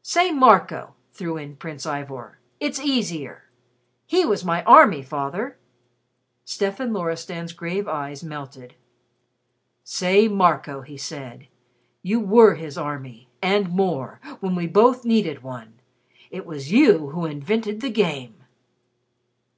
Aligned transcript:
"Say 0.00 0.30
'Marco,'" 0.32 0.94
threw 1.12 1.36
in 1.36 1.56
Prince 1.56 1.84
Ivor. 1.84 2.38
"It's 2.58 2.80
easier. 2.80 3.50
He 4.06 4.24
was 4.24 4.42
my 4.42 4.64
army, 4.64 5.02
Father." 5.02 5.58
Stefan 6.46 6.94
Loristan's 6.94 7.52
grave 7.52 7.86
eyes 7.86 8.24
melted. 8.24 8.74
"Say 9.84 10.28
'Marco,'" 10.28 10.80
he 10.80 10.96
said. 10.96 11.46
"You 12.02 12.20
were 12.20 12.54
his 12.54 12.78
army 12.78 13.28
and 13.42 13.68
more 13.68 14.18
when 14.40 14.54
we 14.54 14.66
both 14.66 15.04
needed 15.04 15.42
one. 15.42 15.74
It 16.30 16.46
was 16.46 16.72
you 16.72 17.08
who 17.10 17.26
invented 17.26 17.82
the 17.82 17.90
Game!" 17.90 18.44